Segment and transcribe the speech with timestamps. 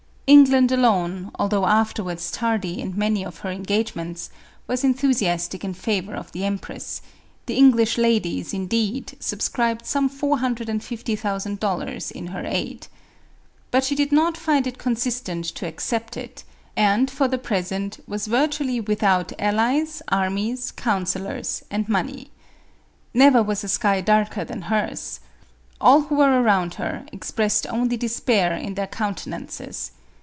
[0.33, 4.29] England alone, although afterwards tardy in many of her engagqinents,
[4.65, 7.01] was enthusiastic in favor of the empress;
[7.47, 12.87] the English ladies, indeed, subscribed some four hundred and fifty thousand dollars in her aid.
[13.71, 16.45] But she did not find it consistent to accept it,
[16.77, 22.31] aud, for the present, was virtually without allies, armies, coun sellors, and money.
[23.13, 25.19] Never was a sky darker than hers.
[25.81, 29.91] All who were around her, expressed only de spair in their countenances.